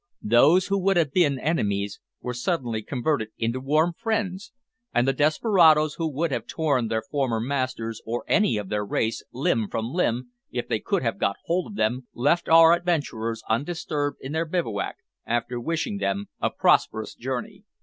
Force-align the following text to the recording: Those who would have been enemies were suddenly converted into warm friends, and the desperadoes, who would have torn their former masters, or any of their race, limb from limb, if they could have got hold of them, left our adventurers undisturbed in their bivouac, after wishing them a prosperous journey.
Those 0.23 0.65
who 0.65 0.79
would 0.79 0.97
have 0.97 1.11
been 1.13 1.37
enemies 1.37 1.99
were 2.21 2.33
suddenly 2.33 2.81
converted 2.81 3.27
into 3.37 3.59
warm 3.59 3.93
friends, 3.93 4.51
and 4.95 5.07
the 5.07 5.13
desperadoes, 5.13 5.93
who 5.99 6.07
would 6.09 6.31
have 6.31 6.47
torn 6.47 6.87
their 6.87 7.03
former 7.03 7.39
masters, 7.39 8.01
or 8.03 8.23
any 8.27 8.57
of 8.57 8.69
their 8.69 8.83
race, 8.83 9.23
limb 9.31 9.67
from 9.67 9.93
limb, 9.93 10.31
if 10.49 10.67
they 10.67 10.79
could 10.79 11.03
have 11.03 11.19
got 11.19 11.37
hold 11.45 11.67
of 11.67 11.75
them, 11.77 12.07
left 12.15 12.49
our 12.49 12.73
adventurers 12.73 13.43
undisturbed 13.47 14.17
in 14.21 14.31
their 14.31 14.45
bivouac, 14.45 14.95
after 15.27 15.59
wishing 15.59 15.99
them 15.99 16.29
a 16.41 16.49
prosperous 16.49 17.13
journey. 17.13 17.63